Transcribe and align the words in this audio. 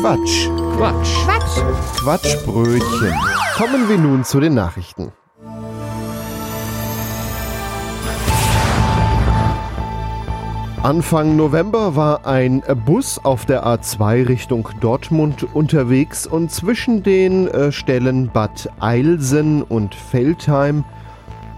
Quatsch. 0.00 0.50
Quatsch. 0.76 1.24
Quatsch. 1.24 2.00
Quatschbrötchen. 2.00 3.14
Kommen 3.56 3.88
wir 3.88 3.96
nun 3.96 4.24
zu 4.24 4.40
den 4.40 4.52
Nachrichten. 4.52 5.10
Anfang 10.82 11.36
November 11.36 11.96
war 11.96 12.26
ein 12.26 12.62
Bus 12.84 13.18
auf 13.24 13.46
der 13.46 13.66
A2 13.66 14.28
Richtung 14.28 14.68
Dortmund 14.80 15.46
unterwegs 15.54 16.26
und 16.26 16.52
zwischen 16.52 17.02
den 17.02 17.48
äh, 17.48 17.72
Stellen 17.72 18.28
Bad 18.28 18.68
Eilsen 18.78 19.62
und 19.62 19.94
Feldheim 19.94 20.84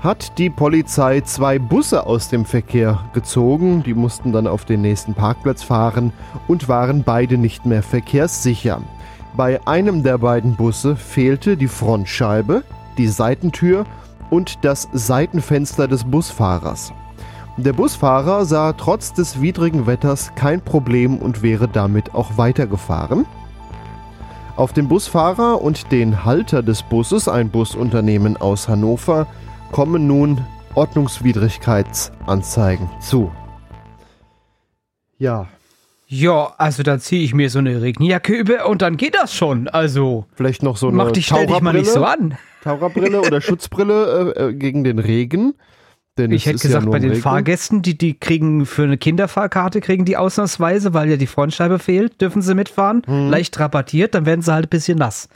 hat 0.01 0.39
die 0.39 0.51
Polizei 0.51 1.21
zwei 1.23 1.59
Busse 1.59 2.07
aus 2.07 2.29
dem 2.29 2.45
Verkehr 2.45 3.01
gezogen. 3.13 3.83
Die 3.83 3.95
mussten 3.95 4.33
dann 4.33 4.47
auf 4.47 4.65
den 4.65 4.83
nächsten 4.83 5.15
Parkplatz 5.15 5.63
fahren 5.63 6.13
und 6.47 6.69
waren 6.69 7.03
beide 7.03 7.37
nicht 7.37 7.67
mehr 7.67 7.83
verkehrssicher. 7.83 8.81
Bei 9.37 9.61
einem 9.67 10.03
der 10.03 10.19
beiden 10.19 10.57
Busse 10.57 10.97
fehlte 10.97 11.57
die 11.57 11.69
Frontscheibe, 11.69 12.63
die 12.97 13.09
Seitentür 13.09 13.85
und 14.31 14.65
das 14.65 14.89
Seitenfenster 14.93 15.89
des 15.89 16.05
Busfahrers. 16.05 16.93
Der 17.57 17.73
Busfahrer 17.73 18.45
sah 18.45 18.73
trotz 18.73 19.13
des 19.13 19.41
widrigen 19.41 19.87
Wetters 19.87 20.33
kein 20.37 20.61
Problem 20.61 21.19
und 21.19 21.43
wäre 21.43 21.67
damit 21.67 22.15
auch 22.15 22.37
weitergefahren. 22.37 23.27
Auf 24.55 24.73
den 24.73 24.87
Busfahrer 24.87 25.61
und 25.61 25.91
den 25.91 26.25
Halter 26.25 26.63
des 26.63 26.85
Busses, 26.85 27.29
ein 27.29 27.51
Busunternehmen 27.51 28.37
aus 28.37 28.69
Hannover, 28.69 29.27
kommen 29.73 30.07
nun 30.07 30.45
Ordnungswidrigkeitsanzeigen 30.75 32.89
zu. 33.01 33.33
Ja. 35.19 35.49
Ja, 36.07 36.55
also 36.57 36.83
da 36.83 36.99
ziehe 36.99 37.23
ich 37.23 37.35
mir 37.35 37.51
so 37.51 37.59
eine 37.59 37.83
Regenjacke 37.83 38.33
über 38.33 38.67
und 38.67 38.81
dann 38.81 38.97
geht 38.97 39.15
das 39.15 39.35
schon. 39.35 39.69
Also. 39.69 40.25
Vielleicht 40.35 40.63
noch 40.63 40.79
so 40.79 40.89
eine 40.89 40.97
Mach 40.97 41.13
dich, 41.13 41.27
stell 41.27 41.47
dich 41.47 41.61
mal 41.61 41.75
nicht 41.75 41.91
so 41.91 42.03
an. 42.05 42.39
Taucherbrille 42.63 43.21
oder 43.21 43.41
Schutzbrille 43.43 44.35
äh, 44.35 44.49
äh, 44.49 44.55
gegen 44.55 44.85
den 44.85 44.99
Regen. 44.99 45.55
Denn 46.17 46.33
ich 46.33 46.47
hätte 46.47 46.59
gesagt, 46.59 46.85
ja 46.85 46.91
bei 46.91 46.99
den 46.99 47.11
Regen. 47.11 47.23
Fahrgästen, 47.23 47.83
die, 47.83 47.97
die 47.97 48.19
kriegen 48.19 48.67
für 48.67 48.83
eine 48.85 48.99
Kinderfahrkarte, 48.99 49.81
kriegen 49.81 50.05
die 50.05 50.17
ausnahmsweise, 50.17 50.93
weil 50.95 51.11
ja 51.11 51.17
die 51.17 51.29
Frontscheibe 51.29 51.79
fehlt, 51.79 52.21
dürfen 52.21 52.43
sie 52.43 52.55
mitfahren. 52.55 53.03
Hm. 53.07 53.31
Leicht 53.31 53.59
rabattiert, 53.61 54.15
dann 54.15 54.27
werden 54.27 54.43
sie 54.43 54.53
halt 54.53 54.67
ein 54.67 54.71
bisschen 54.71 54.99
nass. 54.99 55.29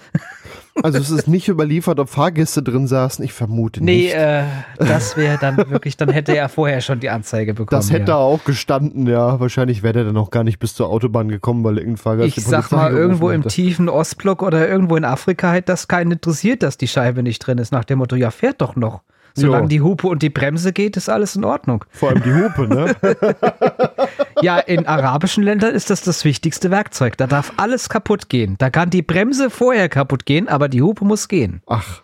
Also 0.82 0.98
es 0.98 1.10
ist 1.10 1.28
nicht 1.28 1.48
überliefert, 1.48 2.00
ob 2.00 2.08
Fahrgäste 2.08 2.62
drin 2.62 2.86
saßen, 2.86 3.24
ich 3.24 3.32
vermute 3.32 3.84
nee, 3.84 4.04
nicht. 4.04 4.14
Nee, 4.14 4.20
äh, 4.20 4.44
das 4.78 5.16
wäre 5.16 5.38
dann 5.38 5.56
wirklich, 5.70 5.96
dann 5.96 6.08
hätte 6.08 6.34
er 6.34 6.48
vorher 6.48 6.80
schon 6.80 7.00
die 7.00 7.10
Anzeige 7.10 7.52
bekommen. 7.52 7.78
Das 7.78 7.90
hätte 7.90 8.12
ja. 8.12 8.16
auch 8.16 8.42
gestanden, 8.44 9.06
ja. 9.06 9.38
Wahrscheinlich 9.38 9.82
wäre 9.82 10.00
er 10.00 10.04
dann 10.06 10.16
auch 10.16 10.30
gar 10.30 10.44
nicht 10.44 10.58
bis 10.58 10.74
zur 10.74 10.88
Autobahn 10.88 11.28
gekommen, 11.28 11.62
weil 11.64 11.76
irgendein 11.78 11.98
Fahrgast 11.98 12.38
Ich 12.38 12.44
sag 12.44 12.72
mal, 12.72 12.90
irgendwo 12.90 13.30
im 13.30 13.46
tiefen 13.46 13.88
Ostblock 13.88 14.42
oder 14.42 14.66
irgendwo 14.68 14.96
in 14.96 15.04
Afrika 15.04 15.52
hätte 15.52 15.72
das 15.72 15.88
keinen 15.88 16.12
interessiert, 16.12 16.62
dass 16.62 16.78
die 16.78 16.88
Scheibe 16.88 17.22
nicht 17.22 17.40
drin 17.40 17.58
ist, 17.58 17.72
nach 17.72 17.84
dem 17.84 17.98
Motto, 17.98 18.16
ja, 18.16 18.30
fährt 18.30 18.60
doch 18.62 18.74
noch. 18.74 19.02
Solange 19.34 19.64
jo. 19.64 19.68
die 19.68 19.80
Hupe 19.80 20.08
und 20.08 20.22
die 20.22 20.30
Bremse 20.30 20.72
geht, 20.72 20.96
ist 20.96 21.08
alles 21.08 21.36
in 21.36 21.44
Ordnung. 21.44 21.84
Vor 21.90 22.10
allem 22.10 22.22
die 22.22 22.34
Hupe, 22.34 22.68
ne? 22.68 22.94
ja, 24.42 24.58
in 24.58 24.86
arabischen 24.86 25.42
Ländern 25.42 25.74
ist 25.74 25.90
das 25.90 26.02
das 26.02 26.24
wichtigste 26.24 26.70
Werkzeug. 26.70 27.16
Da 27.16 27.26
darf 27.26 27.52
alles 27.56 27.88
kaputt 27.88 28.28
gehen. 28.28 28.56
Da 28.58 28.70
kann 28.70 28.90
die 28.90 29.02
Bremse 29.02 29.48
vorher 29.48 29.88
kaputt 29.88 30.26
gehen, 30.26 30.48
aber 30.48 30.68
die 30.68 30.82
Hupe 30.82 31.04
muss 31.04 31.28
gehen. 31.28 31.62
Ach. 31.66 32.02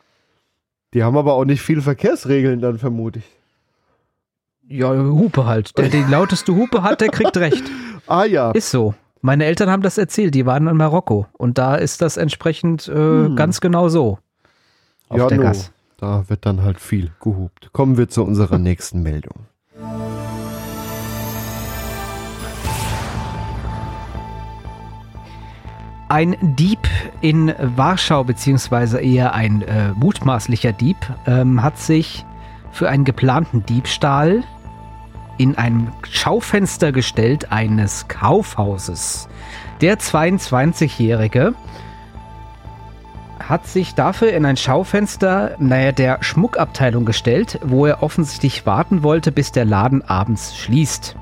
Die 0.94 1.02
haben 1.02 1.18
aber 1.18 1.34
auch 1.34 1.44
nicht 1.44 1.60
viele 1.60 1.82
Verkehrsregeln 1.82 2.60
dann, 2.60 2.78
vermute 2.78 3.18
ich. 3.18 3.38
Ja, 4.78 4.90
Hupe 4.90 5.46
halt. 5.46 5.76
Der 5.78 5.88
die 5.88 6.02
lauteste 6.02 6.54
Hupe 6.54 6.82
hat, 6.82 7.00
der 7.00 7.08
kriegt 7.08 7.36
recht. 7.36 7.64
ah 8.06 8.24
ja. 8.24 8.50
Ist 8.52 8.70
so. 8.70 8.94
Meine 9.20 9.46
Eltern 9.46 9.70
haben 9.70 9.82
das 9.82 9.98
erzählt, 9.98 10.34
die 10.34 10.46
waren 10.46 10.66
in 10.68 10.76
Marokko 10.76 11.26
und 11.32 11.58
da 11.58 11.74
ist 11.74 12.02
das 12.02 12.16
entsprechend 12.16 12.86
äh, 12.88 12.92
hm. 12.92 13.36
ganz 13.36 13.60
genau 13.60 13.88
so. 13.88 14.18
Auf 15.08 15.18
ja, 15.18 15.26
der 15.26 15.38
no. 15.38 15.42
Gas. 15.44 15.72
Da 15.98 16.28
wird 16.28 16.46
dann 16.46 16.62
halt 16.62 16.78
viel 16.78 17.10
gehupt. 17.20 17.70
Kommen 17.72 17.98
wir 17.98 18.08
zu 18.08 18.22
unserer 18.22 18.58
nächsten 18.58 19.02
Meldung. 19.02 19.46
Ein 26.08 26.36
Dieb 26.40 26.78
in 27.20 27.52
Warschau, 27.58 28.22
beziehungsweise 28.22 29.00
eher 29.00 29.34
ein 29.34 29.62
äh, 29.62 29.92
mutmaßlicher 29.92 30.72
Dieb, 30.72 30.96
ähm, 31.26 31.62
hat 31.64 31.78
sich 31.78 32.24
für 32.70 32.88
einen 32.88 33.04
geplanten 33.04 33.66
Diebstahl 33.66 34.44
in 35.36 35.58
ein 35.58 35.92
Schaufenster 36.08 36.92
gestellt 36.92 37.50
eines 37.50 38.06
Kaufhauses. 38.06 39.28
Der 39.80 39.98
22-Jährige 39.98 41.54
hat 43.40 43.66
sich 43.66 43.94
dafür 43.94 44.32
in 44.32 44.44
ein 44.44 44.56
Schaufenster, 44.56 45.56
naja, 45.58 45.92
der 45.92 46.22
Schmuckabteilung 46.22 47.04
gestellt, 47.04 47.58
wo 47.62 47.86
er 47.86 48.02
offensichtlich 48.02 48.66
warten 48.66 49.02
wollte, 49.02 49.32
bis 49.32 49.52
der 49.52 49.64
Laden 49.64 50.02
abends 50.02 50.56
schließt. 50.56 51.16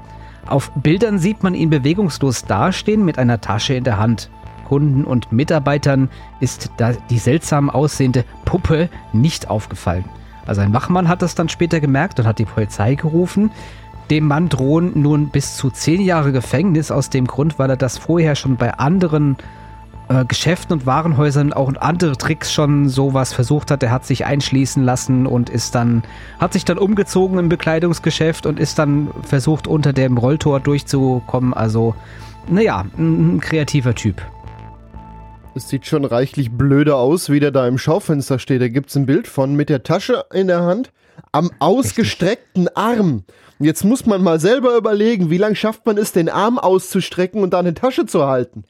Auf 0.47 0.71
Bildern 0.75 1.19
sieht 1.19 1.43
man 1.43 1.55
ihn 1.55 1.71
bewegungslos 1.71 2.45
dastehen 2.45 3.05
mit 3.05 3.19
einer 3.19 3.41
Tasche 3.41 3.75
in 3.75 3.85
der 3.85 3.99
Hand. 3.99 4.31
Kunden 4.67 5.05
und 5.05 5.33
Mitarbeitern 5.33 6.09
ist 6.41 6.71
die 7.11 7.19
seltsam 7.19 7.71
aussehende 7.71 8.25
Puppe 8.45 8.89
nicht 9.13 9.49
aufgefallen. 9.49 10.05
Also 10.47 10.61
ein 10.61 10.73
Wachmann 10.73 11.09
hat 11.09 11.23
das 11.23 11.35
dann 11.35 11.49
später 11.49 11.81
gemerkt 11.81 12.21
und 12.21 12.27
hat 12.27 12.39
die 12.39 12.45
Polizei 12.45 12.95
gerufen. 12.95 13.51
Dem 14.11 14.27
Mann 14.27 14.49
drohen 14.49 14.93
nun 14.95 15.29
bis 15.29 15.57
zu 15.57 15.71
zehn 15.71 16.01
Jahre 16.01 16.31
Gefängnis 16.31 16.91
aus 16.93 17.11
dem 17.11 17.27
Grund, 17.27 17.59
weil 17.59 17.71
er 17.71 17.77
das 17.77 17.99
vorher 17.99 18.37
schon 18.37 18.57
bei 18.57 18.75
anderen 18.75 19.37
äh, 20.09 20.25
Geschäften 20.25 20.73
und 20.73 20.87
Warenhäusern 20.87 21.53
auch 21.53 21.73
andere 21.77 22.17
Tricks 22.17 22.53
schon 22.53 22.89
sowas 22.89 23.33
versucht 23.33 23.71
hat. 23.71 23.83
Er 23.83 23.91
hat 23.91 24.07
sich 24.07 24.25
einschließen 24.25 24.85
lassen 24.85 25.27
und 25.27 25.51
ist 25.51 25.75
dann, 25.75 26.03
hat 26.39 26.53
sich 26.53 26.65
dann 26.65 26.79
umgezogen 26.79 27.39
im 27.39 27.49
Bekleidungsgeschäft 27.49 28.47
und 28.47 28.61
ist 28.61 28.79
dann 28.79 29.09
versucht, 29.23 29.67
unter 29.67 29.93
dem 29.93 30.17
Rolltor 30.17 30.61
durchzukommen. 30.61 31.55
Also, 31.55 31.95
naja, 32.49 32.87
ein, 32.97 33.41
kreativer 33.41 33.95
Typ. 33.95 34.23
Es 35.55 35.69
sieht 35.69 35.87
schon 35.87 36.05
reichlich 36.05 36.53
blöde 36.53 36.97
aus, 36.97 37.31
wie 37.31 37.41
der 37.41 37.51
da 37.51 37.67
im 37.67 37.79
Schaufenster 37.79 38.39
steht. 38.39 38.61
Da 38.61 38.69
gibt 38.69 38.91
es 38.91 38.97
ein 38.97 39.07
Bild 39.07 39.27
von 39.27 39.55
mit 39.55 39.71
der 39.71 39.83
Tasche 39.83 40.25
in 40.33 40.49
der 40.49 40.63
Hand 40.63 40.93
am 41.33 41.51
ausgestreckten 41.59 42.69
Richtig. 42.69 42.77
Arm. 42.77 43.25
Jetzt 43.59 43.85
muss 43.85 44.05
man 44.05 44.23
mal 44.23 44.39
selber 44.39 44.77
überlegen, 44.77 45.31
wie 45.31 45.39
lange 45.39 45.57
schafft 45.57 45.87
man 45.87 45.97
es, 45.97 46.13
den 46.13 46.29
Arm 46.29 46.59
auszustrecken 46.59 47.43
und 47.43 47.55
da 47.55 47.59
eine 47.59 47.73
Tasche 47.73 48.05
zu 48.05 48.27
halten. 48.27 48.65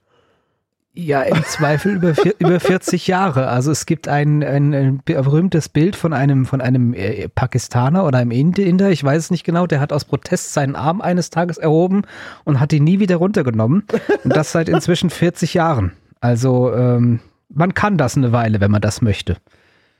Ja, 0.98 1.20
im 1.22 1.44
Zweifel 1.44 1.96
über, 1.96 2.14
über 2.38 2.58
40 2.58 3.06
Jahre. 3.06 3.48
Also 3.48 3.70
es 3.70 3.84
gibt 3.84 4.08
ein, 4.08 4.42
ein, 4.42 4.74
ein, 4.74 5.02
berühmtes 5.04 5.68
Bild 5.68 5.94
von 5.94 6.14
einem, 6.14 6.46
von 6.46 6.62
einem 6.62 6.94
äh, 6.94 7.28
Pakistaner 7.28 8.06
oder 8.06 8.18
einem 8.18 8.30
Inder, 8.30 8.90
ich 8.90 9.04
weiß 9.04 9.24
es 9.24 9.30
nicht 9.30 9.44
genau, 9.44 9.66
der 9.66 9.80
hat 9.80 9.92
aus 9.92 10.06
Protest 10.06 10.54
seinen 10.54 10.74
Arm 10.74 11.02
eines 11.02 11.28
Tages 11.28 11.58
erhoben 11.58 12.02
und 12.44 12.60
hat 12.60 12.72
ihn 12.72 12.84
nie 12.84 12.98
wieder 12.98 13.16
runtergenommen. 13.16 13.84
Und 14.24 14.34
das 14.34 14.52
seit 14.52 14.70
inzwischen 14.70 15.10
40 15.10 15.52
Jahren. 15.52 15.92
Also 16.20 16.72
ähm, 16.74 17.20
man 17.50 17.74
kann 17.74 17.98
das 17.98 18.16
eine 18.16 18.32
Weile, 18.32 18.60
wenn 18.62 18.70
man 18.70 18.80
das 18.80 19.02
möchte. 19.02 19.36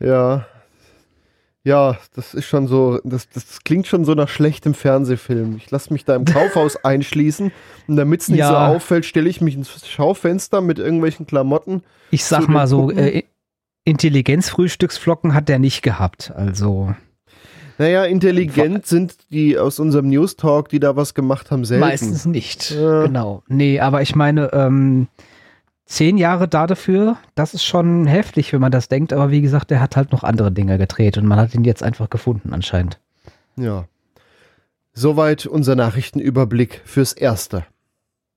Ja, 0.01 0.47
ja, 1.67 1.99
das 2.15 2.33
ist 2.33 2.45
schon 2.45 2.69
so, 2.69 3.01
das, 3.03 3.29
das 3.29 3.65
klingt 3.65 3.89
schon 3.89 4.05
so 4.05 4.15
nach 4.15 4.29
schlechtem 4.29 4.73
Fernsehfilm. 4.73 5.57
Ich 5.57 5.69
lasse 5.73 5.93
mich 5.93 6.05
da 6.05 6.15
im 6.15 6.25
Kaufhaus 6.25 6.77
einschließen 6.85 7.51
und 7.89 7.97
damit 7.97 8.21
es 8.21 8.29
nicht 8.29 8.39
ja. 8.39 8.51
so 8.51 8.55
auffällt, 8.55 9.05
stelle 9.05 9.29
ich 9.29 9.41
mich 9.41 9.57
ins 9.57 9.85
Schaufenster 9.85 10.61
mit 10.61 10.79
irgendwelchen 10.79 11.27
Klamotten. 11.27 11.83
Ich 12.13 12.25
sag 12.25 12.47
mal 12.47 12.69
so, 12.69 12.93
äh, 12.93 13.25
Intelligenzfrühstücksflocken 13.85 15.35
hat 15.35 15.49
der 15.49 15.59
nicht 15.59 15.83
gehabt, 15.83 16.33
also. 16.37 16.95
Naja, 17.79 18.05
intelligent 18.05 18.87
sind 18.87 19.17
die 19.33 19.59
aus 19.59 19.81
unserem 19.81 20.09
News 20.09 20.37
Talk, 20.37 20.69
die 20.69 20.79
da 20.79 20.95
was 20.95 21.15
gemacht 21.15 21.51
haben, 21.51 21.65
selten. 21.65 21.85
Meistens 21.85 22.27
nicht, 22.27 22.71
ja. 22.71 23.07
genau. 23.07 23.43
Nee, 23.49 23.81
aber 23.81 24.03
ich 24.03 24.15
meine, 24.15 24.53
ähm, 24.53 25.09
zehn 25.87 26.19
Jahre 26.19 26.49
da 26.49 26.67
dafür, 26.67 27.17
das 27.35 27.55
ist 27.55 27.65
schon 27.65 28.07
heftig, 28.07 28.53
wenn 28.53 28.61
man 28.61 28.73
das 28.73 28.89
denkt. 28.89 29.13
Aber 29.13 29.31
wie 29.31 29.41
gesagt, 29.41 29.71
der 29.71 29.81
hat 29.81 29.97
halt 29.97 30.13
noch 30.13 30.25
andere 30.25 30.53
Dinge 30.53 30.77
gedreht 30.77 31.17
und 31.17 31.27
man 31.27 31.39
hat 31.39 31.55
ihn 31.55 31.65
jetzt 31.65 31.83
einfach 31.83 32.11
gefunden 32.11 32.53
anscheinend. 32.53 33.01
Ja. 33.57 33.87
Soweit 34.93 35.47
unser 35.47 35.77
Nachrichtenüberblick 35.77 36.83
fürs 36.85 37.13
Erste. 37.13 37.65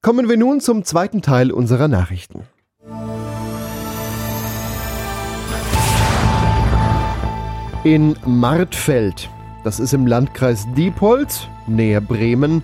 Kommen 0.02 0.30
wir 0.30 0.38
nun 0.38 0.62
zum 0.62 0.86
zweiten 0.86 1.22
Teil 1.22 1.52
unserer 1.52 1.88
Nachrichten. 1.88 2.44
In 7.84 8.18
Martfeld, 8.26 9.30
das 9.64 9.80
ist 9.80 9.94
im 9.94 10.06
Landkreis 10.06 10.68
Diepholz, 10.76 11.48
näher 11.66 12.02
Bremen, 12.02 12.64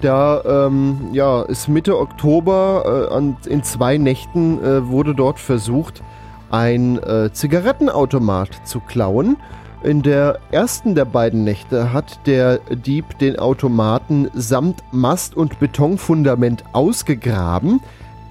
da 0.00 0.66
ähm, 0.66 1.08
ja, 1.12 1.42
ist 1.42 1.68
Mitte 1.68 1.98
Oktober 1.98 3.08
äh, 3.10 3.14
an, 3.14 3.36
in 3.46 3.62
zwei 3.62 3.98
Nächten 3.98 4.62
äh, 4.62 4.88
wurde 4.88 5.14
dort 5.14 5.38
versucht, 5.38 6.02
ein 6.50 7.02
äh, 7.02 7.32
Zigarettenautomat 7.32 8.50
zu 8.64 8.80
klauen. 8.80 9.36
In 9.82 10.02
der 10.02 10.38
ersten 10.50 10.94
der 10.94 11.04
beiden 11.04 11.44
Nächte 11.44 11.92
hat 11.92 12.26
der 12.26 12.58
Dieb 12.58 13.18
den 13.18 13.38
Automaten 13.38 14.28
samt 14.34 14.82
Mast 14.90 15.36
und 15.36 15.60
Betonfundament 15.60 16.64
ausgegraben. 16.72 17.80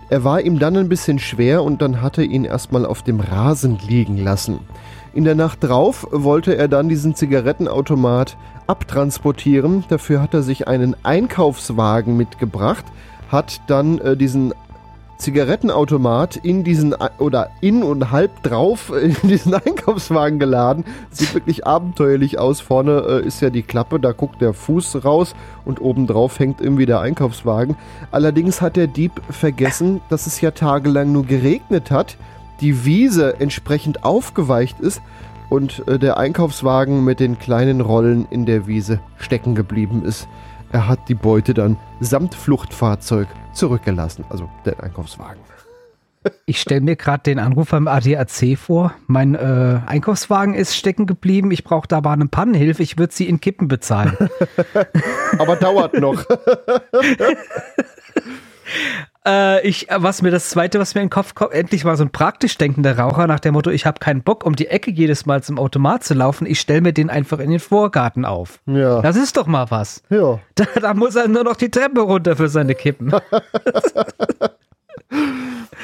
Er 0.10 0.24
war 0.24 0.42
ihm 0.42 0.60
dann 0.60 0.78
ein 0.78 0.90
bisschen 0.90 1.18
schwer 1.18 1.64
und 1.64 1.82
dann 1.82 2.02
hat 2.02 2.18
er 2.18 2.26
ihn 2.26 2.46
erstmal 2.46 2.86
auf 2.86 3.04
dem 3.04 3.20
Rasen 3.20 3.80
liegen 3.88 4.18
lassen. 4.18 4.60
In 5.16 5.24
der 5.24 5.36
Nacht 5.36 5.64
drauf 5.64 6.06
wollte 6.12 6.58
er 6.58 6.68
dann 6.68 6.90
diesen 6.90 7.16
Zigarettenautomat 7.16 8.36
abtransportieren. 8.68 9.86
Dafür 9.88 10.22
hat 10.22 10.34
er 10.34 10.44
sich 10.44 10.68
einen 10.68 10.94
Einkaufswagen 11.04 12.18
mitgebracht, 12.18 12.84
hat 13.32 13.62
dann 13.68 14.00
äh, 14.00 14.18
diesen 14.18 14.54
Zigarettenautomat 15.18 16.36
in 16.36 16.66
diesen 16.66 16.94
oder 17.20 17.50
in 17.62 17.82
und 17.82 18.12
halb 18.12 18.44
drauf 18.44 18.92
in 18.92 19.16
diesen 19.24 19.54
Einkaufswagen 19.66 20.38
geladen. 20.38 20.84
Sieht 21.12 21.34
wirklich 21.34 21.66
abenteuerlich 21.66 22.38
aus. 22.38 22.60
Vorne 22.60 23.06
äh, 23.08 23.26
ist 23.26 23.42
ja 23.42 23.50
die 23.50 23.64
Klappe, 23.64 24.02
da 24.02 24.12
guckt 24.12 24.42
der 24.42 24.54
Fuß 24.54 25.06
raus 25.06 25.34
und 25.64 25.80
oben 25.80 26.08
drauf 26.08 26.40
hängt 26.40 26.60
irgendwie 26.60 26.86
der 26.86 27.00
Einkaufswagen. 27.00 27.78
Allerdings 28.12 28.62
hat 28.62 28.76
der 28.76 28.88
Dieb 28.88 29.14
vergessen, 29.30 30.02
dass 30.10 30.28
es 30.28 30.42
ja 30.42 30.52
tagelang 30.52 31.14
nur 31.14 31.26
geregnet 31.26 31.90
hat, 31.90 32.18
die 32.62 32.86
Wiese 32.86 33.40
entsprechend 33.40 34.04
aufgeweicht 34.04 34.80
ist 34.80 35.02
und 35.50 35.88
äh, 35.88 36.00
der 36.00 36.18
Einkaufswagen 36.18 37.04
mit 37.04 37.20
den 37.20 37.40
kleinen 37.40 37.82
Rollen 37.82 38.28
in 38.30 38.46
der 38.46 38.68
Wiese 38.68 39.00
stecken 39.18 39.56
geblieben 39.56 40.04
ist. 40.04 40.28
Er 40.72 40.88
hat 40.88 41.08
die 41.08 41.16
Beute 41.16 41.54
dann 41.54 41.78
samt 42.00 42.36
Fluchtfahrzeug 42.36 43.28
zurückgelassen, 43.54 44.26
also 44.30 44.50
den 44.66 44.80
Einkaufswagen. 44.80 45.42
Ich 46.46 46.60
stelle 46.60 46.82
mir 46.82 46.96
gerade 46.96 47.24
den 47.24 47.40
Anruf 47.40 47.70
beim 47.70 47.88
ADAC 47.88 48.58
vor. 48.58 48.94
Mein 49.08 49.36
äh, 49.36 49.80
Einkaufswagen 49.86 50.56
ist 50.56 50.76
stecken 50.76 51.06
geblieben. 51.06 51.52
Ich 51.52 51.64
brauche 51.64 51.88
da 51.88 51.98
aber 51.98 52.12
eine 52.12 52.26
Pannenhilfe. 52.26 52.82
Ich 52.82 52.98
würde 52.98 53.14
sie 53.14 53.30
in 53.30 53.40
Kippen 53.40 53.68
bezahlen. 53.68 54.18
aber 55.38 55.56
dauert 55.56 55.94
noch. 56.00 56.26
Äh, 59.26 59.68
ich, 59.68 59.88
was 59.90 60.22
mir 60.22 60.32
das 60.32 60.50
zweite, 60.50 60.80
was 60.80 60.94
mir 60.94 61.02
in 61.02 61.08
den 61.08 61.12
Kopf 61.12 61.34
kommt, 61.34 61.54
endlich 61.54 61.84
mal 61.84 61.98
so 61.98 62.04
ein 62.04 62.12
praktisch 62.12 62.58
denkender 62.58 62.98
Raucher 62.98 63.26
nach 63.28 63.40
dem 63.40 63.54
Motto, 63.54 63.72
ich 63.72 63.86
habe 63.86 64.00
keinen 64.00 64.22
Bock, 64.22 64.46
um 64.46 64.56
die 64.56 64.68
Ecke 64.68 64.92
jedes 64.92 65.26
Mal 65.26 65.42
zum 65.42 65.58
Automat 65.58 66.04
zu 66.04 66.14
laufen, 66.14 66.46
ich 66.46 66.60
stelle 66.60 66.82
mir 66.82 66.94
den 66.94 67.10
einfach 67.10 67.40
in 67.40 67.50
den 67.50 67.60
Vorgarten 67.60 68.26
auf. 68.26 68.60
Ja. 68.68 69.02
Das 69.02 69.16
ist 69.16 69.38
doch 69.38 69.48
mal 69.48 69.70
was. 69.70 70.04
Ja. 70.10 70.40
Da, 70.56 70.66
da 70.80 70.94
muss 70.94 71.16
er 71.16 71.28
nur 71.28 71.44
noch 71.44 71.58
die 71.58 71.70
Treppe 71.70 72.00
runter 72.00 72.38
für 72.38 72.48
seine 72.48 72.76
Kippen. 72.76 73.12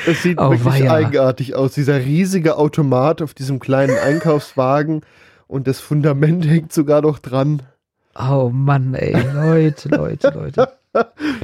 Es 0.08 0.24
sieht 0.24 0.40
oh, 0.40 0.50
wirklich 0.50 0.84
weia. 0.84 0.94
eigenartig 0.94 1.56
aus. 1.56 1.74
Dieser 1.74 2.00
riesige 2.00 2.58
Automat 2.58 3.22
auf 3.22 3.34
diesem 3.34 3.60
kleinen 3.60 3.98
Einkaufswagen 3.98 5.02
und 5.48 5.68
das 5.68 5.80
Fundament 5.80 6.46
hängt 6.50 6.74
sogar 6.74 7.02
noch 7.02 7.20
dran. 7.20 7.62
Oh 8.18 8.50
Mann, 8.52 8.94
ey, 8.94 9.16
Leute, 9.34 9.90
Leute, 9.90 10.30
Leute. 10.30 10.70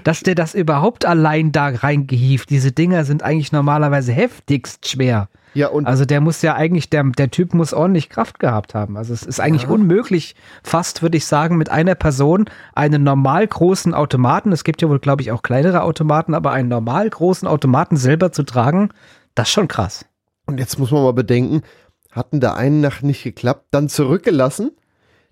Dass 0.04 0.22
der 0.22 0.36
das 0.36 0.54
überhaupt 0.54 1.06
allein 1.06 1.52
da 1.52 1.68
reingehieft, 1.68 2.50
diese 2.50 2.72
Dinger 2.72 3.06
sind 3.06 3.24
eigentlich 3.24 3.52
normalerweise 3.52 4.12
heftigst 4.12 4.88
schwer. 4.88 5.30
Ja, 5.54 5.70
und 5.70 5.88
also 5.88 6.06
der 6.06 6.22
muss 6.22 6.42
ja 6.42 6.56
eigentlich, 6.56 6.90
der, 6.90 7.04
der 7.04 7.32
Typ 7.32 7.54
muss 7.54 7.74
ordentlich 7.74 8.10
Kraft 8.10 8.40
gehabt 8.40 8.76
haben. 8.76 8.98
Also 8.98 9.14
es 9.14 9.24
ist 9.24 9.40
eigentlich 9.40 9.64
ja. 9.64 9.70
unmöglich, 9.70 10.36
fast 10.64 11.02
würde 11.02 11.18
ich 11.18 11.26
sagen, 11.26 11.58
mit 11.58 11.70
einer 11.70 11.96
Person 11.96 12.46
einen 12.76 13.04
normal 13.04 13.48
großen 13.48 13.94
Automaten, 13.94 14.52
es 14.52 14.64
gibt 14.64 14.82
ja 14.82 14.90
wohl, 14.90 15.00
glaube 15.00 15.24
ich, 15.24 15.32
auch 15.32 15.42
kleinere 15.42 15.82
Automaten, 15.82 16.34
aber 16.34 16.52
einen 16.52 16.70
normal 16.70 17.10
großen 17.10 17.48
Automaten 17.48 17.98
selber 17.98 18.32
zu 18.32 18.44
tragen, 18.44 18.90
das 19.34 19.48
ist 19.48 19.54
schon 19.54 19.68
krass. 19.68 20.06
Und 20.46 20.60
jetzt 20.60 20.78
muss 20.78 20.92
man 20.92 21.04
mal 21.04 21.14
bedenken, 21.14 21.64
hatten 22.12 22.40
da 22.40 22.54
eine 22.54 22.76
Nacht 22.76 23.04
nicht 23.04 23.24
geklappt, 23.24 23.68
dann 23.72 23.90
zurückgelassen, 23.90 24.72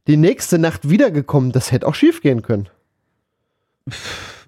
die 0.07 0.17
nächste 0.17 0.57
Nacht 0.57 0.89
wiedergekommen, 0.89 1.51
das 1.51 1.71
hätte 1.71 1.87
auch 1.87 1.95
schief 1.95 2.21
gehen 2.21 2.41
können. 2.41 2.69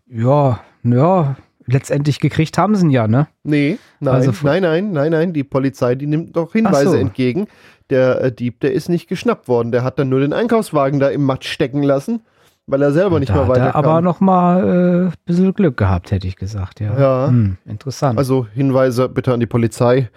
Ja, 0.10 0.62
ja, 0.84 1.36
letztendlich 1.68 2.20
gekriegt 2.20 2.58
haben 2.58 2.76
sie 2.76 2.86
ihn 2.86 2.90
ja, 2.90 3.08
ne? 3.08 3.28
Nee, 3.44 3.78
nein, 4.00 4.16
also, 4.16 4.32
nein, 4.44 4.64
nein, 4.64 4.92
nein, 4.92 5.12
nein, 5.12 5.34
die 5.34 5.44
Polizei, 5.44 5.96
die 5.96 6.08
nimmt 6.08 6.36
doch 6.36 6.54
Hinweise 6.54 6.92
so. 6.92 6.98
entgegen. 6.98 7.48
Der 7.90 8.22
äh, 8.22 8.32
Dieb, 8.32 8.60
der 8.60 8.74
ist 8.74 8.90
nicht 8.90 9.08
geschnappt 9.08 9.48
worden, 9.48 9.72
der 9.72 9.84
hat 9.84 10.00
dann 10.00 10.10
nur 10.10 10.20
den 10.20 10.34
Einkaufswagen 10.34 11.00
da 11.00 11.10
im 11.10 11.24
Matsch 11.24 11.48
stecken 11.48 11.84
lassen, 11.84 12.22
weil 12.66 12.82
er 12.82 12.92
selber 12.92 13.20
nicht 13.20 13.30
da 13.30 13.36
mehr 13.36 13.48
weiterkam. 13.48 13.86
aber 13.86 14.02
noch 14.02 14.20
mal 14.20 14.64
äh, 14.64 15.06
ein 15.08 15.14
bisschen 15.26 15.54
Glück 15.54 15.78
gehabt, 15.78 16.12
hätte 16.12 16.28
ich 16.28 16.36
gesagt, 16.36 16.80
ja. 16.80 17.00
Ja. 17.00 17.28
Hm, 17.28 17.58
interessant. 17.66 18.18
Also 18.18 18.48
Hinweise 18.54 19.08
bitte 19.08 19.34
an 19.34 19.40
die 19.40 19.46
Polizei, 19.46 20.10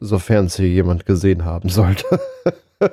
sofern 0.00 0.48
sie 0.48 0.66
jemand 0.66 1.04
gesehen 1.04 1.44
haben 1.44 1.68
sollte. 1.68 2.06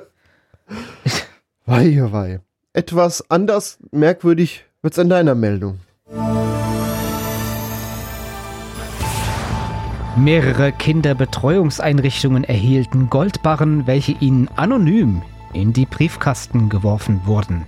wei, 1.64 1.98
wei. 2.10 2.40
Etwas 2.74 3.30
anders 3.30 3.78
merkwürdig 3.90 4.65
wird's 4.86 5.00
an 5.00 5.08
deiner 5.08 5.34
Meldung. 5.34 5.80
Mehrere 10.16 10.70
Kinderbetreuungseinrichtungen 10.70 12.44
erhielten 12.44 13.10
Goldbarren, 13.10 13.88
welche 13.88 14.12
ihnen 14.12 14.48
anonym 14.54 15.22
in 15.52 15.72
die 15.72 15.86
Briefkasten 15.86 16.68
geworfen 16.68 17.22
wurden. 17.24 17.66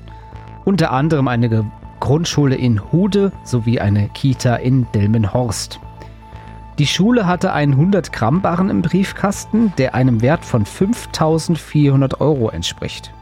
Unter 0.64 0.92
anderem 0.92 1.26
eine 1.26 1.68
Grundschule 1.98 2.54
in 2.54 2.92
Hude 2.92 3.32
sowie 3.42 3.80
eine 3.80 4.08
Kita 4.10 4.54
in 4.54 4.86
Delmenhorst. 4.94 5.80
Die 6.78 6.86
Schule 6.86 7.26
hatte 7.26 7.52
einen 7.52 7.74
100-Gramm-Barren 7.74 8.70
im 8.70 8.82
Briefkasten, 8.82 9.72
der 9.76 9.96
einem 9.96 10.22
Wert 10.22 10.44
von 10.44 10.64
5400 10.64 12.20
Euro 12.20 12.50
entspricht. 12.50 13.12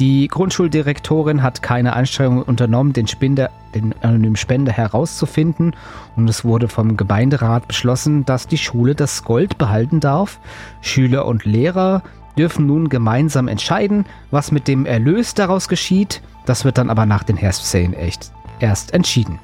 Die 0.00 0.28
Grundschuldirektorin 0.28 1.42
hat 1.42 1.60
keine 1.60 1.92
Anstrengungen 1.92 2.44
unternommen, 2.44 2.94
den, 2.94 3.06
Spender, 3.06 3.50
den 3.74 3.94
anonymen 4.00 4.36
Spender 4.36 4.72
herauszufinden 4.72 5.76
und 6.16 6.26
es 6.26 6.42
wurde 6.42 6.68
vom 6.68 6.96
Gemeinderat 6.96 7.68
beschlossen, 7.68 8.24
dass 8.24 8.46
die 8.46 8.56
Schule 8.56 8.94
das 8.94 9.24
Gold 9.24 9.58
behalten 9.58 10.00
darf. 10.00 10.40
Schüler 10.80 11.26
und 11.26 11.44
Lehrer 11.44 12.02
dürfen 12.38 12.66
nun 12.66 12.88
gemeinsam 12.88 13.46
entscheiden, 13.46 14.06
was 14.30 14.52
mit 14.52 14.68
dem 14.68 14.86
Erlös 14.86 15.34
daraus 15.34 15.68
geschieht. 15.68 16.22
Das 16.46 16.64
wird 16.64 16.78
dann 16.78 16.88
aber 16.88 17.04
nach 17.04 17.22
den 17.22 17.36
Herbstferien 17.36 17.92
echt 17.92 18.32
erst 18.58 18.94
entschieden. 18.94 19.38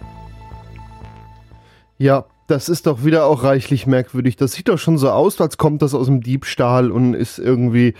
Ja, 1.99 2.25
das 2.47 2.71
ist 2.71 2.87
doch 2.87 3.05
wieder 3.05 3.27
auch 3.27 3.43
reichlich 3.43 3.87
merkwürdig. 3.87 4.37
Das 4.37 4.53
sieht 4.53 4.69
doch 4.69 4.79
schon 4.79 4.97
so 4.97 5.11
aus, 5.11 5.39
als 5.39 5.59
kommt 5.59 5.83
das 5.83 5.93
aus 5.93 6.07
dem 6.07 6.23
Diebstahl 6.23 6.91
und 6.91 7.13
ist 7.13 7.39
irgendwie, 7.39 7.93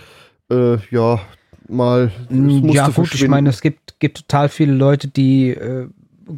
äh, 0.49 0.77
ja, 0.89 1.19
mal. 1.69 2.11
Mm, 2.29 2.69
ja, 2.69 2.89
gut, 2.89 3.13
ich 3.13 3.27
meine, 3.27 3.49
es 3.49 3.61
gibt, 3.61 3.99
gibt 3.99 4.17
total 4.17 4.49
viele 4.49 4.73
Leute, 4.73 5.07
die 5.07 5.49
äh, 5.49 5.87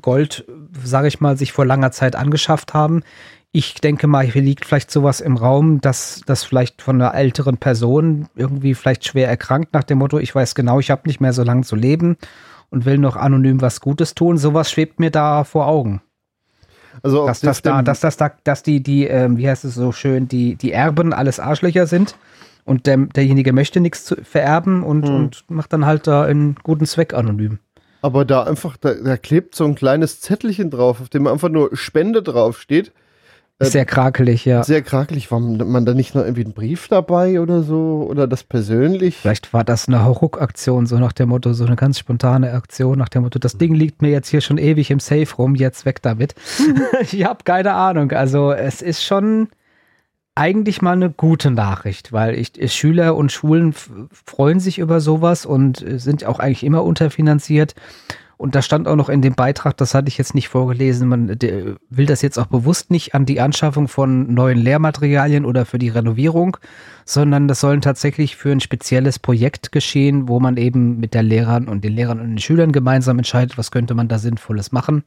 Gold, 0.01 0.45
sage 0.83 1.07
ich 1.07 1.19
mal, 1.19 1.37
sich 1.37 1.51
vor 1.51 1.65
langer 1.65 1.91
Zeit 1.91 2.15
angeschafft 2.15 2.73
haben. 2.73 3.03
Ich 3.51 3.75
denke 3.75 4.05
mal, 4.05 4.25
hier 4.25 4.43
liegt 4.43 4.65
vielleicht 4.65 4.91
sowas 4.91 5.21
im 5.21 5.35
Raum, 5.35 5.81
dass 5.81 6.21
das 6.25 6.43
vielleicht 6.43 6.83
von 6.83 7.01
einer 7.01 7.15
älteren 7.15 7.57
Person 7.57 8.27
irgendwie 8.35 8.75
vielleicht 8.75 9.05
schwer 9.05 9.27
erkrankt, 9.27 9.73
nach 9.73 9.83
dem 9.83 9.97
Motto, 9.97 10.19
ich 10.19 10.35
weiß 10.35 10.53
genau, 10.53 10.79
ich 10.79 10.91
habe 10.91 11.07
nicht 11.07 11.19
mehr 11.19 11.33
so 11.33 11.43
lange 11.43 11.63
zu 11.63 11.75
leben 11.75 12.17
und 12.69 12.85
will 12.85 12.99
noch 12.99 13.15
anonym 13.15 13.61
was 13.61 13.81
Gutes 13.81 14.13
tun. 14.13 14.37
Sowas 14.37 14.69
schwebt 14.69 14.99
mir 14.99 15.09
da 15.09 15.43
vor 15.43 15.65
Augen. 15.65 16.01
Also 17.01 17.25
dass 17.25 17.39
das 17.39 17.61
da, 17.61 17.81
dass 17.81 18.01
das 18.01 18.17
da, 18.17 18.31
dass 18.43 18.61
die, 18.61 18.83
die, 18.83 19.05
ähm, 19.05 19.37
wie 19.37 19.49
heißt 19.49 19.65
es 19.65 19.73
so 19.75 19.91
schön, 19.91 20.27
die, 20.27 20.55
die 20.55 20.71
Erben 20.71 21.13
alles 21.13 21.39
Arschlöcher 21.39 21.87
sind 21.87 22.15
und 22.69 22.85
der, 22.85 22.97
derjenige 22.97 23.51
möchte 23.51 23.79
nichts 23.79 24.15
vererben 24.23 24.83
und, 24.83 25.07
hm. 25.07 25.15
und 25.15 25.43
macht 25.49 25.73
dann 25.73 25.85
halt 25.85 26.07
da 26.07 26.23
einen 26.23 26.55
guten 26.63 26.85
Zweck 26.85 27.13
anonym. 27.13 27.59
Aber 28.01 28.23
da 28.23 28.43
einfach, 28.43 28.77
da, 28.77 28.93
da, 28.93 29.17
klebt 29.17 29.55
so 29.55 29.65
ein 29.65 29.75
kleines 29.75 30.21
Zettelchen 30.21 30.69
drauf, 30.69 31.01
auf 31.01 31.09
dem 31.09 31.27
einfach 31.27 31.49
nur 31.49 31.75
Spende 31.75 32.23
draufsteht. 32.23 32.93
Äh, 33.57 33.65
sehr 33.65 33.85
krakelig, 33.85 34.45
ja. 34.45 34.63
Sehr 34.63 34.81
krakelig. 34.81 35.31
War 35.31 35.39
man 35.41 35.85
da 35.85 35.93
nicht 35.93 36.15
noch 36.15 36.21
irgendwie 36.21 36.45
einen 36.45 36.53
Brief 36.53 36.87
dabei 36.87 37.41
oder 37.41 37.61
so? 37.61 38.07
Oder 38.09 38.25
das 38.25 38.43
persönlich? 38.43 39.17
Vielleicht 39.17 39.51
war 39.51 39.65
das 39.65 39.89
eine 39.89 40.05
Hauruck-Aktion, 40.05 40.85
so 40.85 40.97
nach 40.97 41.11
dem 41.11 41.29
Motto, 41.29 41.51
so 41.51 41.65
eine 41.65 41.75
ganz 41.75 41.99
spontane 41.99 42.53
Aktion, 42.53 42.97
nach 42.97 43.09
dem 43.09 43.23
Motto, 43.23 43.37
das 43.37 43.57
Ding 43.57 43.73
liegt 43.73 44.01
mir 44.01 44.11
jetzt 44.11 44.29
hier 44.29 44.39
schon 44.39 44.57
ewig 44.57 44.91
im 44.91 45.01
Safe 45.01 45.35
rum, 45.37 45.55
jetzt 45.55 45.85
weg 45.85 46.01
damit. 46.01 46.35
ich 47.01 47.25
habe 47.25 47.43
keine 47.43 47.73
Ahnung. 47.73 48.11
Also 48.11 48.53
es 48.53 48.81
ist 48.81 49.03
schon 49.03 49.49
eigentlich 50.35 50.81
mal 50.81 50.93
eine 50.93 51.09
gute 51.09 51.51
Nachricht, 51.51 52.13
weil 52.13 52.35
ich, 52.35 52.53
Schüler 52.73 53.15
und 53.15 53.31
Schulen 53.31 53.73
freuen 53.73 54.59
sich 54.59 54.79
über 54.79 55.01
sowas 55.01 55.45
und 55.45 55.81
äh, 55.81 55.99
sind 55.99 56.25
auch 56.25 56.39
eigentlich 56.39 56.63
immer 56.63 56.83
unterfinanziert. 56.83 57.75
Und 58.37 58.55
da 58.55 58.61
stand 58.61 58.87
auch 58.87 58.95
noch 58.95 59.09
in 59.09 59.21
dem 59.21 59.35
Beitrag, 59.35 59.75
das 59.75 59.93
hatte 59.93 60.07
ich 60.07 60.17
jetzt 60.17 60.33
nicht 60.33 60.47
vorgelesen, 60.47 61.09
man 61.09 61.27
will 61.27 62.05
das 62.05 62.21
jetzt 62.21 62.39
auch 62.39 62.45
bewusst 62.45 62.89
nicht 62.89 63.13
an 63.13 63.25
die 63.25 63.41
Anschaffung 63.41 63.89
von 63.89 64.33
neuen 64.33 64.57
Lehrmaterialien 64.57 65.43
oder 65.43 65.65
für 65.65 65.77
die 65.77 65.89
Renovierung, 65.89 66.55
sondern 67.03 67.49
das 67.49 67.59
sollen 67.59 67.81
tatsächlich 67.81 68.37
für 68.37 68.53
ein 68.53 68.61
spezielles 68.61 69.19
Projekt 69.19 69.73
geschehen, 69.73 70.29
wo 70.29 70.39
man 70.39 70.55
eben 70.55 71.01
mit 71.01 71.15
der 71.15 71.23
Lehrern 71.23 71.67
und 71.67 71.83
den 71.83 71.91
Lehrern 71.91 72.21
und 72.21 72.29
den 72.29 72.37
Schülern 72.37 72.71
gemeinsam 72.71 73.17
entscheidet, 73.17 73.57
was 73.57 73.71
könnte 73.71 73.93
man 73.93 74.07
da 74.07 74.17
Sinnvolles 74.19 74.71
machen. 74.71 75.03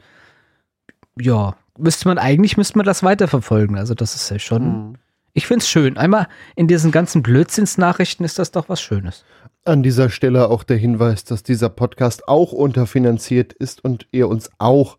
Ja, 1.19 1.57
müsste 1.79 2.09
man 2.09 2.19
eigentlich, 2.19 2.59
müsste 2.59 2.77
man 2.77 2.85
das 2.85 3.03
weiterverfolgen. 3.03 3.79
Also 3.79 3.95
das 3.95 4.15
ist 4.15 4.31
ja 4.31 4.39
schon, 4.39 4.65
mhm. 4.65 4.95
Ich 5.35 5.47
finde 5.47 5.63
es 5.63 5.69
schön. 5.69 5.97
Einmal 5.97 6.29
in 6.57 6.69
diesen 6.69 6.91
ganzen 6.91 7.23
Blödsinnsnachrichten 7.23 8.25
ist 8.25 8.39
das 8.39 8.51
doch 8.51 8.69
was 8.69 8.83
Schönes. 8.83 9.25
An 9.65 9.83
dieser 9.83 10.11
Stelle 10.11 10.49
auch 10.51 10.63
der 10.63 10.77
Hinweis, 10.77 11.25
dass 11.25 11.43
dieser 11.43 11.71
Podcast 11.71 12.29
auch 12.29 12.53
unterfinanziert 12.53 13.53
ist 13.53 13.83
und 13.83 14.07
ihr 14.13 14.29
uns 14.29 14.51
auch 14.59 14.99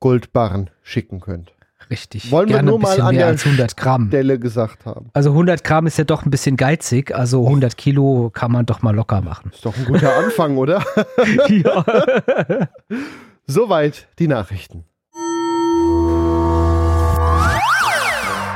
Goldbarren 0.00 0.70
schicken 0.82 1.20
könnt. 1.20 1.52
Richtig. 1.90 2.30
Wollen 2.30 2.48
wir 2.48 2.62
nur 2.62 2.78
ein 2.78 2.80
mal 2.80 2.88
bisschen 2.88 3.04
an 3.04 3.14
mehr 3.14 3.24
der 3.26 3.32
als 3.32 3.44
100 3.44 3.76
Gramm. 3.76 4.08
Stelle 4.08 4.38
gesagt 4.38 4.86
haben. 4.86 5.10
Also 5.12 5.30
100 5.30 5.62
Gramm 5.64 5.86
ist 5.86 5.98
ja 5.98 6.04
doch 6.04 6.24
ein 6.24 6.30
bisschen 6.30 6.56
geizig, 6.56 7.14
also 7.14 7.44
100 7.44 7.76
Kilo 7.76 8.30
kann 8.32 8.50
man 8.52 8.64
doch 8.64 8.80
mal 8.80 8.94
locker 8.94 9.20
machen. 9.20 9.50
Ist 9.52 9.66
doch 9.66 9.76
ein 9.76 9.84
guter 9.84 10.16
Anfang, 10.24 10.56
oder? 10.56 10.82
ja. 11.48 11.84
Soweit 13.46 14.08
die 14.18 14.28
Nachrichten. 14.28 14.84